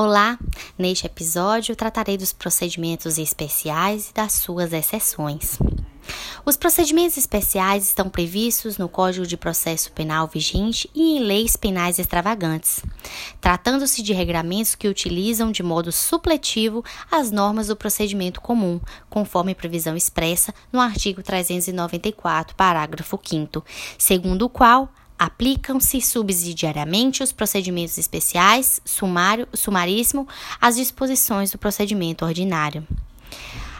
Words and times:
Olá! 0.00 0.38
Neste 0.78 1.06
episódio 1.06 1.74
tratarei 1.74 2.16
dos 2.16 2.32
procedimentos 2.32 3.18
especiais 3.18 4.10
e 4.10 4.14
das 4.14 4.34
suas 4.34 4.72
exceções. 4.72 5.58
Os 6.46 6.56
procedimentos 6.56 7.16
especiais 7.16 7.88
estão 7.88 8.08
previstos 8.08 8.78
no 8.78 8.88
Código 8.88 9.26
de 9.26 9.36
Processo 9.36 9.90
Penal 9.90 10.28
vigente 10.28 10.88
e 10.94 11.16
em 11.16 11.24
leis 11.24 11.56
penais 11.56 11.98
extravagantes, 11.98 12.80
tratando-se 13.40 14.00
de 14.00 14.12
regramentos 14.12 14.76
que 14.76 14.86
utilizam 14.86 15.50
de 15.50 15.64
modo 15.64 15.90
supletivo 15.90 16.84
as 17.10 17.32
normas 17.32 17.66
do 17.66 17.74
procedimento 17.74 18.40
comum, 18.40 18.80
conforme 19.10 19.52
previsão 19.52 19.96
expressa 19.96 20.54
no 20.72 20.78
artigo 20.78 21.24
394, 21.24 22.54
parágrafo 22.54 23.18
5, 23.20 23.64
segundo 23.98 24.42
o 24.42 24.48
qual 24.48 24.92
Aplicam-se 25.18 26.00
subsidiariamente 26.00 27.22
os 27.22 27.32
procedimentos 27.32 27.98
especiais, 27.98 28.80
sumário, 28.84 29.48
sumaríssimo, 29.52 30.28
às 30.60 30.76
disposições 30.76 31.50
do 31.50 31.58
procedimento 31.58 32.24
ordinário. 32.24 32.86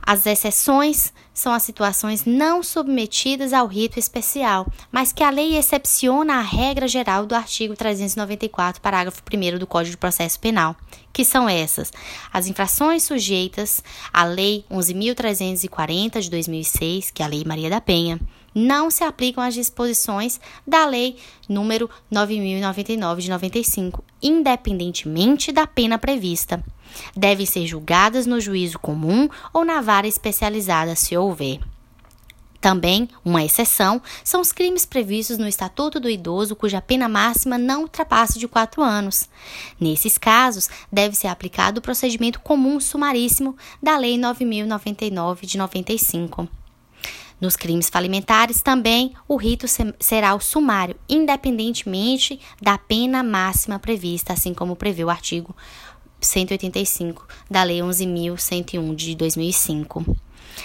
As 0.00 0.26
exceções 0.26 1.12
são 1.34 1.52
as 1.52 1.64
situações 1.64 2.24
não 2.24 2.62
submetidas 2.62 3.52
ao 3.52 3.66
rito 3.66 3.98
especial, 3.98 4.66
mas 4.90 5.12
que 5.12 5.24
a 5.24 5.30
lei 5.30 5.56
excepciona 5.56 6.36
a 6.36 6.40
regra 6.40 6.86
geral 6.86 7.26
do 7.26 7.34
artigo 7.34 7.74
394, 7.74 8.80
parágrafo 8.80 9.20
1 9.20 9.58
do 9.58 9.66
Código 9.66 9.90
de 9.90 9.98
Processo 9.98 10.38
Penal, 10.38 10.76
que 11.12 11.24
são 11.24 11.48
essas: 11.48 11.92
as 12.32 12.46
infrações 12.46 13.02
sujeitas 13.02 13.82
à 14.12 14.24
Lei 14.24 14.64
11.340 14.70 16.20
de 16.20 16.30
2006, 16.30 17.10
que 17.10 17.22
é 17.22 17.26
a 17.26 17.28
Lei 17.28 17.44
Maria 17.44 17.68
da 17.68 17.80
Penha, 17.80 18.20
não 18.54 18.88
se 18.88 19.02
aplicam 19.02 19.42
as 19.42 19.54
disposições 19.54 20.40
da 20.64 20.86
Lei 20.86 21.16
número 21.48 21.90
9099 22.10 23.22
de 23.22 23.30
95, 23.30 24.04
independentemente 24.22 25.50
da 25.50 25.66
pena 25.66 25.98
prevista. 25.98 26.62
Devem 27.16 27.44
ser 27.44 27.66
julgadas 27.66 28.26
no 28.26 28.40
juízo 28.40 28.78
comum 28.78 29.28
ou 29.52 29.64
na 29.64 29.80
vara 29.80 30.06
especializada, 30.06 30.94
se 30.94 31.16
houver. 31.24 31.60
Também, 32.64 33.10
uma 33.22 33.44
exceção, 33.44 34.00
são 34.24 34.40
os 34.40 34.50
crimes 34.50 34.86
previstos 34.86 35.36
no 35.36 35.46
Estatuto 35.46 36.00
do 36.00 36.08
Idoso 36.08 36.56
cuja 36.56 36.80
pena 36.80 37.06
máxima 37.10 37.58
não 37.58 37.82
ultrapasse 37.82 38.38
de 38.38 38.48
quatro 38.48 38.82
anos. 38.82 39.28
Nesses 39.78 40.16
casos, 40.16 40.70
deve 40.90 41.14
ser 41.14 41.26
aplicado 41.26 41.78
o 41.78 41.82
procedimento 41.82 42.40
comum 42.40 42.80
sumaríssimo 42.80 43.54
da 43.82 43.98
Lei 43.98 44.16
9099 44.16 45.46
de 45.46 45.58
95. 45.58 46.48
Nos 47.38 47.54
crimes 47.54 47.90
falimentares, 47.90 48.62
também, 48.62 49.12
o 49.28 49.36
rito 49.36 49.66
será 50.00 50.34
o 50.34 50.40
sumário, 50.40 50.96
independentemente 51.06 52.40
da 52.62 52.78
pena 52.78 53.22
máxima 53.22 53.78
prevista, 53.78 54.32
assim 54.32 54.54
como 54.54 54.74
prevê 54.74 55.04
o 55.04 55.10
artigo 55.10 55.54
185 56.24 57.26
da 57.50 57.62
Lei 57.62 57.78
11.101 57.78 58.94
de 58.94 59.14
2005. 59.14 60.16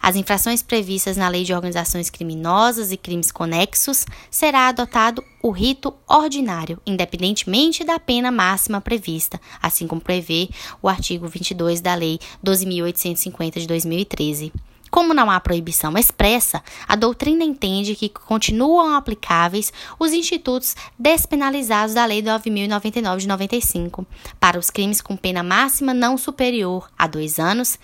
As 0.00 0.16
infrações 0.16 0.62
previstas 0.62 1.16
na 1.16 1.28
Lei 1.28 1.44
de 1.44 1.52
Organizações 1.52 2.10
Criminosas 2.10 2.92
e 2.92 2.96
Crimes 2.96 3.30
Conexos 3.30 4.06
será 4.30 4.68
adotado 4.68 5.24
o 5.42 5.50
rito 5.50 5.92
ordinário, 6.08 6.80
independentemente 6.86 7.84
da 7.84 7.98
pena 7.98 8.30
máxima 8.30 8.80
prevista, 8.80 9.40
assim 9.60 9.86
como 9.86 10.00
prevê 10.00 10.48
o 10.80 10.88
artigo 10.88 11.26
22 11.26 11.80
da 11.80 11.94
Lei 11.94 12.18
12.850 12.44 13.58
de 13.58 13.66
2013. 13.66 14.52
Como 14.92 15.14
não 15.14 15.30
há 15.30 15.40
proibição 15.40 15.96
expressa, 15.96 16.62
a 16.86 16.94
doutrina 16.94 17.42
entende 17.42 17.96
que 17.96 18.10
continuam 18.10 18.94
aplicáveis 18.94 19.72
os 19.98 20.12
institutos 20.12 20.76
despenalizados 20.98 21.94
da 21.94 22.04
Lei 22.04 22.22
9.099 22.22 23.16
de 23.16 23.26
95 23.26 24.06
para 24.38 24.58
os 24.58 24.68
crimes 24.68 25.00
com 25.00 25.16
pena 25.16 25.42
máxima 25.42 25.94
não 25.94 26.18
superior 26.18 26.90
a 26.98 27.06
dois 27.06 27.38
anos 27.38 27.78